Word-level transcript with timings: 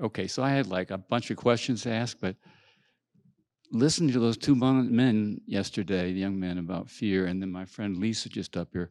okay, 0.00 0.26
so 0.26 0.42
I 0.42 0.50
had 0.50 0.66
like 0.66 0.90
a 0.90 0.98
bunch 0.98 1.30
of 1.30 1.36
questions 1.36 1.82
to 1.82 1.90
ask, 1.90 2.18
but 2.20 2.36
listening 3.72 4.12
to 4.12 4.20
those 4.20 4.36
two 4.36 4.54
men 4.54 5.40
yesterday, 5.46 6.12
the 6.12 6.20
young 6.20 6.38
men 6.38 6.58
about 6.58 6.90
fear, 6.90 7.26
and 7.26 7.40
then 7.42 7.50
my 7.50 7.64
friend 7.64 7.96
Lisa 7.98 8.28
just 8.28 8.56
up 8.56 8.68
here, 8.72 8.90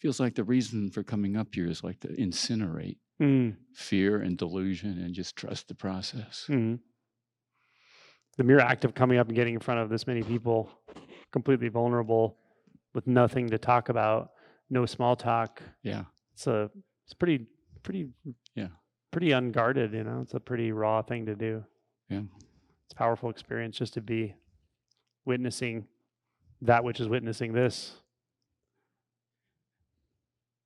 feels 0.00 0.18
like 0.20 0.34
the 0.34 0.44
reason 0.44 0.90
for 0.90 1.02
coming 1.02 1.36
up 1.36 1.48
here 1.54 1.66
is 1.68 1.82
like 1.84 2.00
to 2.00 2.08
incinerate 2.08 2.98
Mm, 3.20 3.54
fear 3.72 4.20
and 4.20 4.36
delusion 4.36 4.98
and 4.98 5.14
just 5.14 5.36
trust 5.36 5.68
the 5.68 5.74
process. 5.74 6.46
mhm. 6.48 6.80
The 8.36 8.42
mere 8.42 8.58
act 8.58 8.84
of 8.84 8.94
coming 8.94 9.18
up 9.18 9.28
and 9.28 9.36
getting 9.36 9.54
in 9.54 9.60
front 9.60 9.78
of 9.80 9.90
this 9.90 10.06
many 10.08 10.22
people, 10.22 10.70
completely 11.30 11.68
vulnerable, 11.68 12.38
with 12.94 13.06
nothing 13.06 13.48
to 13.50 13.58
talk 13.58 13.90
about, 13.90 14.30
no 14.70 14.86
small 14.86 15.14
talk. 15.14 15.62
Yeah. 15.84 16.04
It's 16.32 16.46
a 16.48 16.70
it's 17.04 17.14
pretty 17.14 17.46
pretty 17.82 18.08
Yeah. 18.56 18.68
Pretty 19.12 19.30
unguarded. 19.30 19.92
You 19.92 20.02
know, 20.02 20.20
it's 20.22 20.34
a 20.34 20.40
pretty 20.40 20.72
raw 20.72 21.02
thing 21.02 21.26
to 21.26 21.36
do. 21.36 21.64
Yeah. 22.08 22.22
It's 22.84 22.92
a 22.92 22.96
powerful 22.96 23.30
experience 23.30 23.76
just 23.78 23.94
to 23.94 24.00
be 24.00 24.34
witnessing 25.24 25.86
that 26.62 26.82
which 26.82 26.98
is 26.98 27.08
witnessing 27.08 27.52
this. 27.52 27.92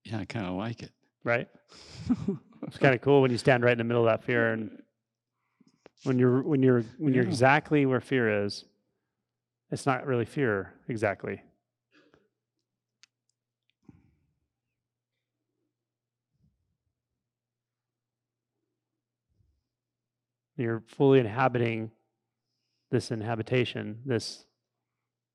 Yeah, 0.04 0.20
I 0.20 0.24
kind 0.24 0.46
of 0.46 0.54
like 0.54 0.82
it. 0.82 0.92
Right. 1.24 1.48
It's 2.66 2.78
kind 2.78 2.94
of 2.94 3.00
cool 3.02 3.22
when 3.22 3.30
you 3.30 3.38
stand 3.38 3.62
right 3.62 3.72
in 3.72 3.78
the 3.78 3.84
middle 3.84 4.08
of 4.08 4.10
that 4.10 4.24
fear 4.26 4.52
and 4.52 4.82
when 6.02 6.18
you're 6.18 6.42
when 6.42 6.62
you're 6.64 6.82
when 6.98 7.14
you're 7.14 7.22
Yeah. 7.22 7.28
exactly 7.28 7.86
where 7.86 8.00
fear 8.00 8.44
is, 8.44 8.64
it's 9.70 9.86
not 9.86 10.04
really 10.06 10.24
fear 10.24 10.72
exactly. 10.88 11.42
You're 20.56 20.82
fully 20.86 21.18
inhabiting 21.18 21.90
this 22.90 23.10
inhabitation, 23.10 23.98
this 24.04 24.44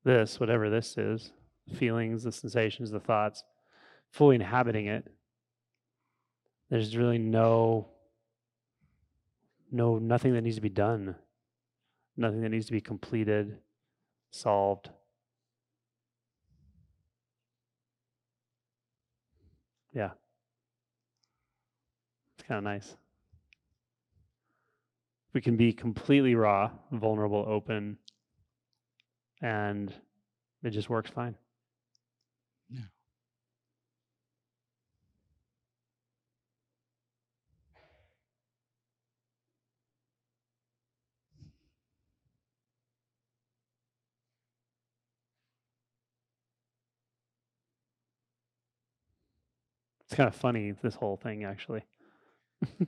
this, 0.04 0.40
whatever 0.40 0.68
this 0.68 0.98
is, 0.98 1.32
feelings, 1.74 2.24
the 2.24 2.32
sensations, 2.32 2.90
the 2.90 2.98
thoughts, 2.98 3.44
fully 4.10 4.34
inhabiting 4.34 4.86
it 4.86 5.06
there's 6.72 6.96
really 6.96 7.18
no 7.18 7.86
no 9.70 9.98
nothing 9.98 10.32
that 10.32 10.40
needs 10.40 10.56
to 10.56 10.62
be 10.62 10.70
done. 10.70 11.14
Nothing 12.16 12.40
that 12.40 12.48
needs 12.48 12.64
to 12.64 12.72
be 12.72 12.80
completed 12.80 13.58
solved. 14.30 14.88
Yeah. 19.92 20.12
It's 22.38 22.48
kind 22.48 22.56
of 22.56 22.64
nice 22.64 22.96
we 25.34 25.40
can 25.40 25.56
be 25.56 25.72
completely 25.72 26.34
raw 26.34 26.70
vulnerable 26.92 27.44
open 27.48 27.98
and 29.42 29.92
it 30.62 30.70
just 30.70 30.88
works 30.88 31.10
fine 31.10 31.36
Yeah. 32.70 32.82
It's 50.06 50.14
kind 50.16 50.28
of 50.28 50.34
funny, 50.34 50.72
this 50.72 50.94
whole 50.94 51.16
thing, 51.16 51.44
actually. 51.44 51.82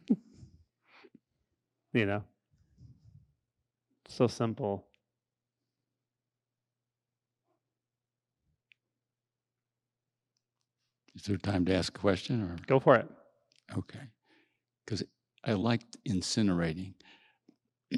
you 1.92 2.06
know? 2.06 2.24
So 4.14 4.28
simple. 4.28 4.86
Is 11.16 11.22
there 11.22 11.36
time 11.36 11.64
to 11.64 11.74
ask 11.74 11.96
a 11.96 12.00
question 12.00 12.40
or? 12.42 12.56
Go 12.68 12.78
for 12.78 12.94
it. 12.94 13.08
Okay. 13.76 13.98
Because 14.84 15.02
I 15.42 15.54
liked 15.54 15.96
incinerating. 16.08 16.94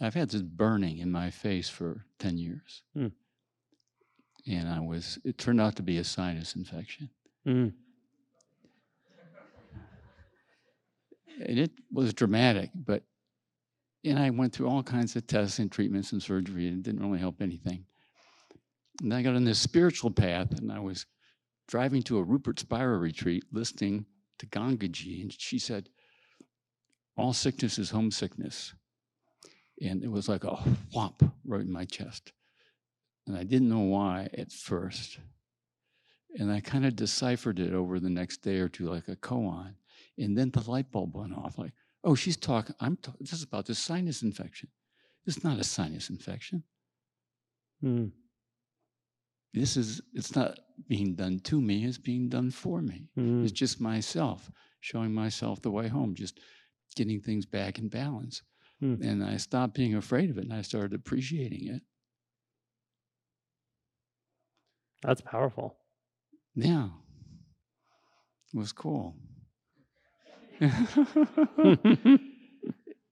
I've 0.00 0.14
had 0.14 0.30
this 0.30 0.40
burning 0.40 0.96
in 0.96 1.12
my 1.12 1.28
face 1.28 1.68
for 1.68 2.06
10 2.18 2.38
years. 2.38 2.82
Hmm. 2.94 3.08
And 4.46 4.70
I 4.70 4.80
was, 4.80 5.18
it 5.22 5.36
turned 5.36 5.60
out 5.60 5.76
to 5.76 5.82
be 5.82 5.98
a 5.98 6.04
sinus 6.04 6.56
infection. 6.56 7.10
Mm. 7.46 7.74
And 11.46 11.58
it 11.58 11.72
was 11.92 12.14
dramatic, 12.14 12.70
but, 12.74 13.02
and 14.04 14.18
I 14.18 14.30
went 14.30 14.52
through 14.52 14.68
all 14.68 14.82
kinds 14.82 15.16
of 15.16 15.26
tests 15.26 15.58
and 15.58 15.72
treatments 15.72 16.12
and 16.12 16.22
surgery, 16.22 16.68
and 16.68 16.78
it 16.78 16.82
didn't 16.82 17.02
really 17.02 17.18
help 17.18 17.40
anything. 17.40 17.86
And 19.02 19.12
I 19.12 19.22
got 19.22 19.34
on 19.34 19.44
this 19.44 19.58
spiritual 19.58 20.10
path, 20.10 20.58
and 20.58 20.70
I 20.70 20.78
was 20.78 21.06
driving 21.66 22.02
to 22.04 22.18
a 22.18 22.22
Rupert 22.22 22.60
Spira 22.60 22.98
retreat, 22.98 23.44
listening 23.50 24.06
to 24.38 24.46
Gangaji, 24.46 25.22
and 25.22 25.32
she 25.32 25.58
said, 25.58 25.88
All 27.16 27.32
sickness 27.32 27.78
is 27.78 27.90
homesickness. 27.90 28.74
And 29.80 30.04
it 30.04 30.10
was 30.10 30.28
like 30.28 30.44
a 30.44 30.56
whomp 30.94 31.32
right 31.44 31.62
in 31.62 31.72
my 31.72 31.84
chest. 31.84 32.32
And 33.26 33.36
I 33.36 33.42
didn't 33.42 33.70
know 33.70 33.80
why 33.80 34.28
at 34.36 34.52
first. 34.52 35.18
And 36.36 36.52
I 36.52 36.60
kind 36.60 36.84
of 36.84 36.94
deciphered 36.94 37.58
it 37.58 37.72
over 37.72 37.98
the 37.98 38.10
next 38.10 38.42
day 38.42 38.58
or 38.58 38.68
two, 38.68 38.88
like 38.88 39.08
a 39.08 39.16
koan. 39.16 39.74
And 40.18 40.36
then 40.36 40.50
the 40.50 40.68
light 40.70 40.92
bulb 40.92 41.16
went 41.16 41.36
off 41.36 41.58
like, 41.58 41.72
oh, 42.04 42.14
she's 42.14 42.36
talking, 42.36 42.74
I'm 42.80 42.96
talking, 42.96 43.18
this 43.20 43.32
is 43.32 43.42
about 43.42 43.66
the 43.66 43.74
sinus 43.74 44.22
infection. 44.22 44.68
It's 45.26 45.42
not 45.42 45.58
a 45.58 45.64
sinus 45.64 46.10
infection. 46.10 46.62
Mm. 47.82 48.12
This 49.52 49.76
is, 49.76 50.00
it's 50.12 50.36
not 50.36 50.58
being 50.88 51.14
done 51.14 51.40
to 51.44 51.60
me, 51.60 51.84
it's 51.84 51.98
being 51.98 52.28
done 52.28 52.50
for 52.50 52.82
me. 52.82 53.08
Mm. 53.18 53.42
It's 53.42 53.52
just 53.52 53.80
myself 53.80 54.50
showing 54.80 55.14
myself 55.14 55.62
the 55.62 55.70
way 55.70 55.88
home, 55.88 56.14
just 56.14 56.40
getting 56.94 57.20
things 57.20 57.46
back 57.46 57.78
in 57.78 57.88
balance. 57.88 58.42
Hmm. 58.80 58.96
And 59.02 59.24
I 59.24 59.38
stopped 59.38 59.74
being 59.74 59.94
afraid 59.94 60.30
of 60.30 60.36
it 60.36 60.44
and 60.44 60.52
I 60.52 60.62
started 60.62 60.92
appreciating 60.92 61.68
it. 61.68 61.82
That's 65.02 65.20
powerful. 65.20 65.76
Yeah. 66.54 66.88
It 68.52 68.58
was 68.58 68.72
cool. 68.72 69.16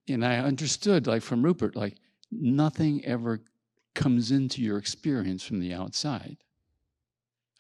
and 0.08 0.24
I 0.24 0.38
understood, 0.38 1.06
like 1.06 1.22
from 1.22 1.44
Rupert, 1.44 1.76
like 1.76 1.96
nothing 2.30 3.04
ever 3.04 3.40
comes 3.94 4.30
into 4.30 4.62
your 4.62 4.78
experience 4.78 5.44
from 5.44 5.60
the 5.60 5.74
outside. 5.74 6.38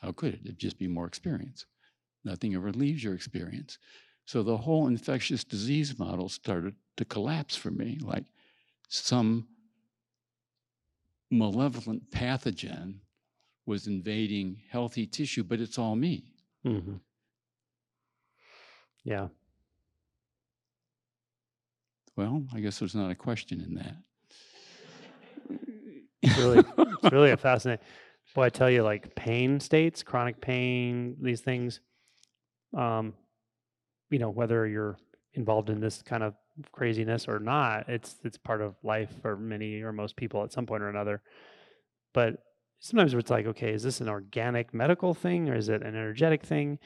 How 0.00 0.12
could 0.12 0.34
it? 0.34 0.40
It'd 0.44 0.58
just 0.58 0.78
be 0.78 0.88
more 0.88 1.06
experience. 1.06 1.66
Nothing 2.24 2.54
ever 2.54 2.72
leaves 2.72 3.04
your 3.04 3.14
experience. 3.14 3.78
So 4.24 4.42
the 4.42 4.56
whole 4.56 4.86
infectious 4.86 5.44
disease 5.44 5.98
model 5.98 6.28
started 6.28 6.74
to 6.96 7.04
collapse 7.04 7.56
for 7.56 7.70
me, 7.70 7.98
like 8.00 8.24
some 8.88 9.48
malevolent 11.30 12.10
pathogen 12.10 13.00
was 13.66 13.86
invading 13.86 14.62
healthy 14.70 15.06
tissue, 15.06 15.44
but 15.44 15.60
it's 15.60 15.78
all 15.78 15.96
me. 15.96 16.32
hmm 16.62 16.96
Yeah. 19.04 19.28
Well, 22.16 22.44
I 22.54 22.60
guess 22.60 22.78
there's 22.78 22.94
not 22.94 23.10
a 23.10 23.14
question 23.14 23.60
in 23.60 23.74
that. 23.74 23.96
It's 26.22 26.38
really, 26.38 26.58
it's 26.58 27.12
really 27.12 27.30
a 27.30 27.36
fascinating. 27.38 27.84
Boy, 28.34 28.44
I 28.44 28.48
tell 28.48 28.70
you, 28.70 28.82
like 28.82 29.14
pain 29.14 29.60
states, 29.60 30.02
chronic 30.02 30.40
pain, 30.40 31.16
these 31.20 31.40
things. 31.40 31.80
Um, 32.76 33.14
you 34.10 34.18
know, 34.18 34.30
whether 34.30 34.66
you're 34.66 34.98
involved 35.34 35.70
in 35.70 35.80
this 35.80 36.02
kind 36.02 36.22
of 36.22 36.34
craziness 36.70 37.28
or 37.28 37.38
not, 37.38 37.88
it's 37.88 38.16
it's 38.24 38.38
part 38.38 38.60
of 38.60 38.76
life 38.82 39.10
for 39.20 39.36
many 39.36 39.82
or 39.82 39.92
most 39.92 40.16
people 40.16 40.42
at 40.44 40.52
some 40.52 40.66
point 40.66 40.82
or 40.82 40.88
another. 40.88 41.22
But 42.14 42.36
sometimes 42.80 43.14
it's 43.14 43.30
like, 43.30 43.46
okay, 43.46 43.72
is 43.72 43.82
this 43.82 44.00
an 44.00 44.08
organic 44.08 44.74
medical 44.74 45.14
thing 45.14 45.48
or 45.48 45.56
is 45.56 45.68
it 45.68 45.82
an 45.82 45.88
energetic 45.88 46.42
thing? 46.42 46.78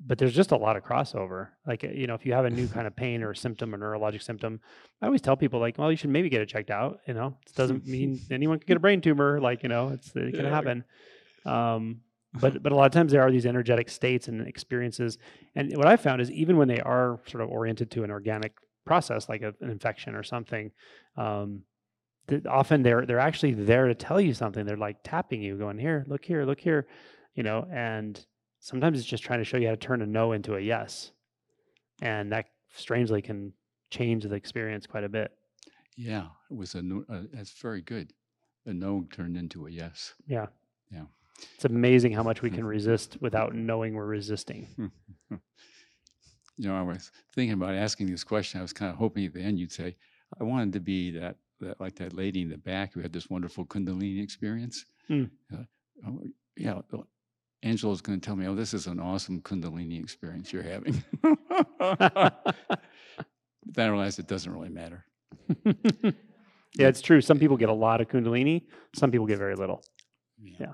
But 0.00 0.18
there's 0.18 0.34
just 0.34 0.52
a 0.52 0.56
lot 0.56 0.76
of 0.76 0.84
crossover. 0.84 1.48
Like, 1.66 1.82
you 1.82 2.06
know, 2.06 2.14
if 2.14 2.24
you 2.24 2.32
have 2.32 2.44
a 2.44 2.50
new 2.50 2.68
kind 2.68 2.86
of 2.86 2.94
pain 2.94 3.22
or 3.24 3.34
symptom 3.34 3.74
or 3.74 3.78
neurologic 3.78 4.22
symptom, 4.22 4.60
I 5.02 5.06
always 5.06 5.20
tell 5.20 5.36
people 5.36 5.58
like, 5.58 5.76
well, 5.76 5.90
you 5.90 5.96
should 5.96 6.10
maybe 6.10 6.28
get 6.28 6.40
it 6.40 6.48
checked 6.48 6.70
out. 6.70 7.00
You 7.08 7.14
know, 7.14 7.36
it 7.46 7.54
doesn't 7.56 7.84
mean 7.86 8.20
anyone 8.30 8.60
can 8.60 8.66
get 8.66 8.76
a 8.76 8.80
brain 8.80 9.00
tumor. 9.00 9.40
Like, 9.40 9.64
you 9.64 9.68
know, 9.68 9.88
it's 9.88 10.14
it 10.14 10.34
can 10.34 10.44
Yeah. 10.44 10.50
happen. 10.50 10.84
Um, 11.44 12.00
but 12.40 12.62
but 12.62 12.70
a 12.72 12.76
lot 12.76 12.84
of 12.86 12.92
times 12.92 13.10
there 13.10 13.22
are 13.22 13.30
these 13.32 13.46
energetic 13.46 13.88
states 13.88 14.28
and 14.28 14.46
experiences. 14.46 15.18
And 15.56 15.76
what 15.76 15.86
I 15.88 15.96
found 15.96 16.20
is 16.20 16.30
even 16.30 16.56
when 16.58 16.68
they 16.68 16.80
are 16.80 17.18
sort 17.26 17.42
of 17.42 17.48
oriented 17.50 17.90
to 17.92 18.04
an 18.04 18.10
organic 18.10 18.52
process, 18.84 19.28
like 19.28 19.42
a, 19.42 19.54
an 19.60 19.70
infection 19.70 20.14
or 20.14 20.22
something, 20.22 20.70
um, 21.16 21.62
th- 22.28 22.46
often 22.46 22.82
they're 22.82 23.04
they're 23.04 23.18
actually 23.18 23.54
there 23.54 23.88
to 23.88 23.94
tell 23.94 24.20
you 24.20 24.32
something. 24.34 24.64
They're 24.64 24.76
like 24.76 24.98
tapping 25.02 25.42
you, 25.42 25.56
going 25.56 25.78
here, 25.78 26.04
look 26.06 26.24
here, 26.24 26.44
look 26.44 26.60
here, 26.60 26.86
you 27.34 27.42
know. 27.42 27.66
And 27.72 28.24
sometimes 28.60 28.98
it's 28.98 29.08
just 29.08 29.22
trying 29.22 29.38
to 29.40 29.44
show 29.44 29.56
you 29.56 29.66
how 29.66 29.72
to 29.72 29.76
turn 29.76 30.02
a 30.02 30.06
no 30.06 30.32
into 30.32 30.56
a 30.56 30.60
yes, 30.60 31.12
and 32.02 32.32
that 32.32 32.46
strangely 32.74 33.22
can 33.22 33.52
change 33.90 34.24
the 34.24 34.34
experience 34.34 34.86
quite 34.86 35.04
a 35.04 35.08
bit. 35.08 35.32
Yeah, 35.96 36.26
it 36.50 36.56
was 36.56 36.74
a, 36.74 36.82
no- 36.82 37.04
uh, 37.10 37.22
that's 37.32 37.52
very 37.60 37.80
good. 37.82 38.12
A 38.66 38.72
no 38.72 39.06
turned 39.10 39.36
into 39.36 39.66
a 39.66 39.70
yes. 39.70 40.14
Yeah. 40.26 40.46
Yeah. 40.92 41.04
It's 41.54 41.64
amazing 41.64 42.12
how 42.12 42.22
much 42.22 42.42
we 42.42 42.50
can 42.50 42.64
resist 42.76 43.16
without 43.20 43.54
knowing 43.54 43.94
we're 43.94 44.06
resisting. 44.06 44.92
You 46.60 46.68
know, 46.68 46.76
I 46.76 46.82
was 46.82 47.12
thinking 47.36 47.52
about 47.52 47.74
asking 47.74 48.10
this 48.10 48.24
question. 48.24 48.58
I 48.58 48.62
was 48.62 48.72
kind 48.72 48.90
of 48.90 48.98
hoping 48.98 49.24
at 49.24 49.32
the 49.32 49.40
end 49.40 49.60
you'd 49.60 49.70
say, 49.70 49.94
I 50.40 50.42
wanted 50.42 50.72
to 50.72 50.80
be 50.80 51.12
that, 51.12 51.36
that 51.60 51.80
like 51.80 51.94
that 51.96 52.14
lady 52.14 52.42
in 52.42 52.48
the 52.48 52.58
back 52.58 52.92
who 52.92 53.00
had 53.00 53.12
this 53.12 53.30
wonderful 53.30 53.64
Kundalini 53.64 54.20
experience. 54.20 54.84
Mm. 55.08 55.30
Uh, 55.54 56.10
yeah, 56.56 56.80
Angelo's 57.62 58.00
going 58.00 58.20
to 58.20 58.24
tell 58.24 58.36
me, 58.36 58.46
oh, 58.46 58.54
this 58.54 58.72
is 58.72 58.86
an 58.86 59.00
awesome 59.00 59.40
Kundalini 59.40 60.00
experience 60.00 60.52
you're 60.52 60.62
having. 60.62 61.02
but 61.78 62.56
then 63.64 63.88
I 63.88 63.90
realized 63.90 64.18
it 64.18 64.28
doesn't 64.28 64.52
really 64.52 64.68
matter. 64.68 65.04
yeah, 65.64 66.12
it's 66.76 67.00
true. 67.00 67.20
Some 67.20 67.38
people 67.38 67.56
get 67.56 67.68
a 67.68 67.74
lot 67.74 68.00
of 68.00 68.08
Kundalini, 68.08 68.62
some 68.94 69.10
people 69.10 69.26
get 69.26 69.38
very 69.38 69.56
little. 69.56 69.82
Yeah. 70.40 70.72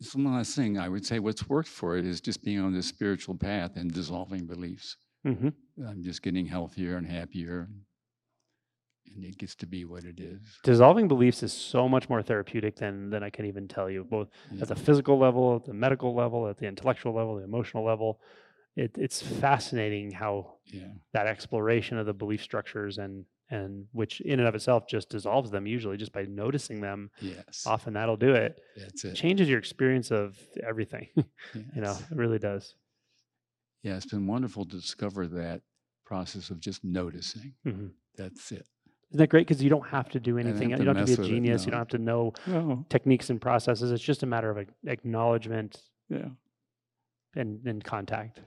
It's 0.00 0.14
one 0.14 0.32
last 0.32 0.54
thing 0.54 0.78
I 0.78 0.88
would 0.88 1.04
say 1.04 1.18
what's 1.18 1.48
worked 1.48 1.68
for 1.68 1.96
it 1.96 2.06
is 2.06 2.20
just 2.20 2.44
being 2.44 2.60
on 2.60 2.72
this 2.72 2.86
spiritual 2.86 3.34
path 3.34 3.76
and 3.76 3.92
dissolving 3.92 4.46
beliefs. 4.46 4.96
hmm 5.24 5.48
I'm 5.86 6.02
just 6.04 6.22
getting 6.22 6.46
healthier 6.46 6.96
and 6.96 7.06
happier. 7.06 7.68
And 7.68 7.80
it 9.16 9.38
gets 9.38 9.54
to 9.56 9.66
be 9.66 9.84
what 9.84 10.04
it 10.04 10.20
is. 10.20 10.40
Dissolving 10.62 11.08
beliefs 11.08 11.42
is 11.42 11.52
so 11.52 11.88
much 11.88 12.08
more 12.08 12.22
therapeutic 12.22 12.76
than 12.76 13.10
than 13.10 13.22
I 13.22 13.30
can 13.30 13.44
even 13.46 13.68
tell 13.68 13.88
you, 13.90 14.04
both 14.04 14.28
Yeah. 14.52 14.62
at 14.62 14.68
the 14.68 14.76
physical 14.76 15.18
level, 15.18 15.56
at 15.56 15.64
the 15.64 15.74
medical 15.74 16.14
level, 16.14 16.46
at 16.48 16.56
the 16.58 16.66
intellectual 16.66 17.12
level, 17.14 17.36
the 17.36 17.44
emotional 17.44 17.84
level. 17.84 18.20
It, 18.76 18.96
it's 18.96 19.20
fascinating 19.20 20.12
how 20.12 20.58
yeah. 20.66 20.92
that 21.12 21.26
exploration 21.26 21.98
of 21.98 22.06
the 22.06 22.14
belief 22.14 22.42
structures 22.42 22.98
and 22.98 23.24
and 23.50 23.86
which 23.92 24.20
in 24.20 24.38
and 24.40 24.46
of 24.48 24.54
itself 24.54 24.86
just 24.86 25.08
dissolves 25.08 25.50
them 25.50 25.66
usually 25.66 25.96
just 25.96 26.12
by 26.12 26.22
noticing 26.24 26.80
them 26.82 27.10
Yes. 27.20 27.64
often 27.66 27.94
that'll 27.94 28.18
do 28.18 28.34
it 28.34 28.60
That's 28.76 29.04
it. 29.06 29.14
changes 29.14 29.48
your 29.48 29.58
experience 29.58 30.10
of 30.12 30.38
everything 30.62 31.08
you 31.16 31.80
know 31.80 31.96
it 32.10 32.16
really 32.16 32.38
does 32.38 32.74
Yeah, 33.82 33.96
it's 33.96 34.06
been 34.06 34.26
wonderful 34.26 34.64
to 34.66 34.76
discover 34.76 35.26
that 35.28 35.62
process 36.04 36.50
of 36.50 36.60
just 36.60 36.84
noticing. 36.84 37.54
Mhm. 37.66 37.92
That's 38.16 38.50
it. 38.52 38.66
Isn't 39.10 39.18
that 39.18 39.28
great 39.28 39.46
because 39.46 39.62
you 39.62 39.70
don't 39.70 39.86
have 39.88 40.08
to 40.10 40.20
do 40.20 40.38
anything 40.38 40.70
you 40.70 40.76
don't 40.76 40.96
have 40.96 41.06
to 41.06 41.12
be 41.12 41.14
a 41.14 41.16
with 41.18 41.26
it, 41.26 41.30
genius 41.30 41.64
you 41.64 41.70
don't 41.70 41.80
have 41.80 41.88
to 41.88 41.98
know 41.98 42.32
techniques 42.88 43.30
and 43.30 43.40
processes 43.40 43.90
it's 43.90 44.02
just 44.02 44.22
a 44.22 44.26
matter 44.26 44.50
of 44.50 44.66
acknowledgement 44.86 45.82
yeah. 46.08 46.28
and, 47.36 47.64
and 47.66 47.84
contact 47.84 48.40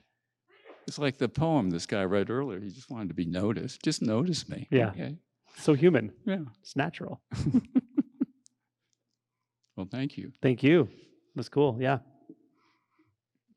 It's 0.88 0.98
like 1.00 1.18
the 1.18 1.30
poem 1.30 1.70
this 1.70 1.86
guy 1.86 2.04
read 2.04 2.30
earlier. 2.32 2.60
He 2.60 2.70
just 2.70 2.90
wanted 2.90 3.10
to 3.10 3.14
be 3.14 3.26
noticed. 3.26 3.84
Just 3.84 4.02
notice 4.02 4.50
me. 4.50 4.68
Yeah. 4.72 4.90
Okay. 4.90 5.16
so 5.58 5.74
human 5.74 6.12
Yeah. 6.26 6.40
it's 6.62 6.76
natural 6.76 7.22
Well, 9.78 9.88
thank 9.90 10.18
you. 10.18 10.32
thank 10.42 10.64
you 10.64 10.90
that's 11.36 11.50
cool 11.50 11.78
yeah 11.80 12.00